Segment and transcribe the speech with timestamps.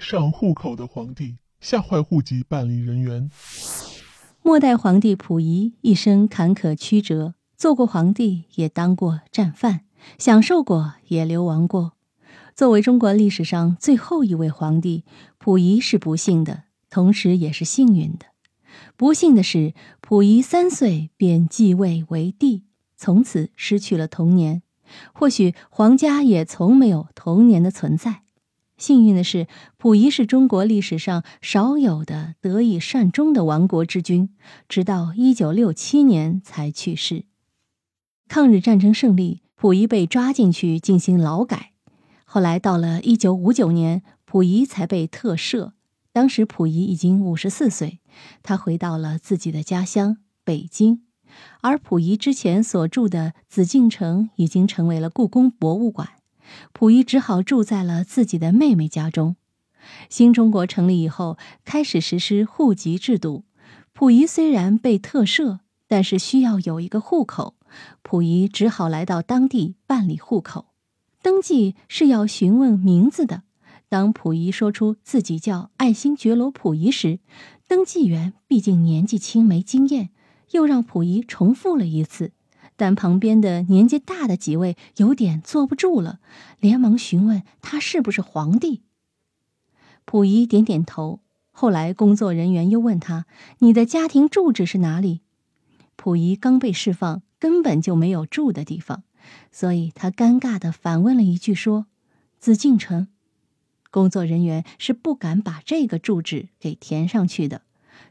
[0.00, 3.30] 上户口的皇帝，吓坏户籍办理人员。
[4.42, 9.82] 末代皇帝溥仪一生坎坷曲折，做过皇帝，也当过战犯，
[10.18, 11.92] 享受过，也流亡过。
[12.54, 15.04] 作为中国历史上最后一位皇帝，
[15.38, 18.26] 溥仪是不幸的，同时也是幸运的。
[18.96, 22.64] 不幸的是，溥仪三岁便继位为帝，
[22.96, 24.62] 从此失去了童年。
[25.12, 28.22] 或许皇家也从没有童年的存在。
[28.80, 34.30] 幸运的是，溥仪是中国历史上少有的得以善终的亡国之君，
[34.70, 37.26] 直到一九六七年才去世。
[38.26, 41.72] 抗日战争胜利，溥仪被抓进去进行劳改。
[42.24, 45.72] 后来到了一九五九年，溥仪才被特赦。
[46.12, 48.00] 当时溥仪已经五十四岁，
[48.42, 51.02] 他回到了自己的家乡北京。
[51.60, 56.08] 而溥仪之前所住的紫禁城已经成为了故宫博物馆，
[56.72, 59.36] 溥仪只好住在了自己的妹妹家中。
[60.08, 63.44] 新中国成立以后，开始实施户籍制度。
[63.92, 67.54] 溥仪虽然被特赦，但是需要有一个户口，
[68.02, 70.66] 溥仪只好来到当地办理户口。
[71.22, 73.42] 登记是要询问名字的。
[73.88, 77.18] 当溥仪说出自己叫爱新觉罗·溥仪时，
[77.66, 80.10] 登记员毕竟年纪轻没经验。
[80.52, 82.32] 又让溥仪重复了一次，
[82.80, 86.18] 但旁边的年纪大的几位有点坐不住了，
[86.60, 88.80] 连忙询问他是不是皇帝。
[90.06, 91.20] 溥仪点点头。
[91.50, 93.26] 后来工作人员又问他
[93.60, 95.20] ：“你的家庭住址是哪里？”
[95.94, 99.02] 溥仪刚被释放，根本就没有住的地方，
[99.52, 101.84] 所以他尴尬地反问了一句：“说
[102.38, 103.08] 紫禁城。”
[103.92, 107.60] 工作人员是不敢把这个住址给填上去的。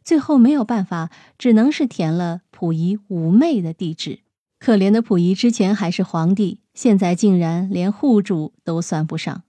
[0.03, 1.09] 最后没有办法，
[1.39, 4.19] 只能是填了溥仪五妹的地址。
[4.59, 9.43] 可怜的溥仪之前还是皇帝，现在竟然连户主都算不上。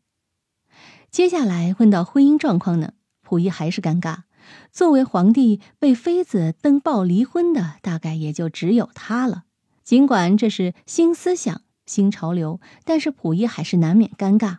[1.10, 4.22] 接下来问到婚姻状况呢，溥仪还是尴尬。
[4.70, 9.44] 作为皇帝，被妃子登报离婚的大概也就只有他了。
[9.82, 14.58] 尽管这是新思想、新潮流，但是溥仪还是难免尴尬。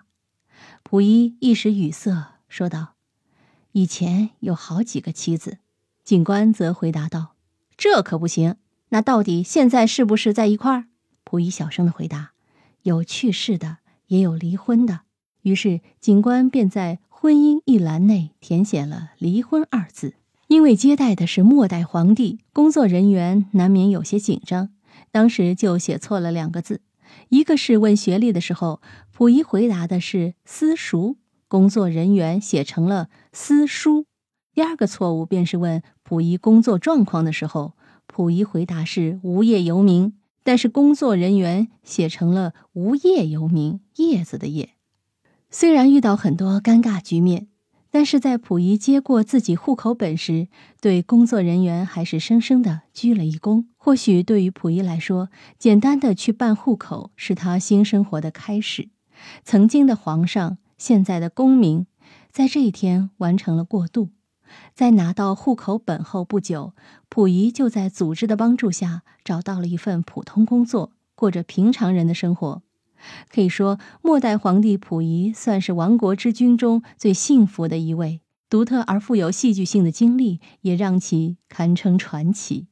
[0.84, 2.96] 溥仪一时语塞，说道
[3.72, 5.60] ：“以前有好几个妻子。”
[6.04, 7.36] 警官则回答道
[7.78, 8.58] ：“这可不行。
[8.92, 10.86] 那到底现在是不是在一块儿？”
[11.26, 12.32] 溥仪小声的回答
[12.84, 15.02] ：“有去世的，也有离婚的。”
[15.44, 20.14] 于是警官便在婚姻一栏内填写了“离婚”二字。
[20.48, 24.70] 因为接待的是末代皇帝，工作人员难免有些紧张，
[25.10, 26.82] 当时就写错了两个字。
[27.30, 28.82] 一个是问学历的时候，
[29.14, 31.16] 溥仪回答的是“私塾”，
[31.48, 34.06] 工作人员写成了“私书”。
[34.54, 37.78] 第二个错误便是问溥仪工作状况的时候，
[38.12, 40.14] 溥仪回答是无业游民，
[40.44, 44.72] 但是工作人员写成了无业游民，叶子的叶。
[45.50, 47.48] 虽然遇到很多尴尬局面，
[47.90, 50.50] 但是在溥仪接过自己户口本时，
[50.82, 53.66] 对工作人员还是深深的鞠了一躬。
[53.78, 58.90] 或许对于溥仪来说，简单的去办户口是他新生活的开始。
[59.46, 61.86] 曾经的皇上，现在的公民，
[62.30, 64.10] 在这一天完成了过渡。
[64.74, 66.74] 在拿到户口本后不久，
[67.10, 72.62] 溥仪就在组织的帮助下找到了一份普通工作，过着平常人的生活。
[73.30, 78.22] 可以说，末代皇帝溥仪算是亡国之君中最幸福的一位。
[78.50, 82.68] 独特而富有戏剧性的经历，也让其堪称传奇。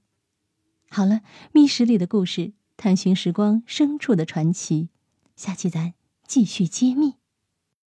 [0.90, 1.22] 好了，
[1.54, 4.90] 密室里的故事，探寻时光深处的传奇，
[5.38, 5.94] 下期咱
[6.28, 7.19] 继续揭秘。